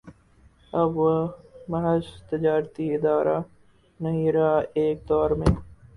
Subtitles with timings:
[0.73, 1.13] اب وہ
[1.69, 3.37] محض تجارتی ادارہ
[3.99, 5.53] نہیں رہا ایک دور میں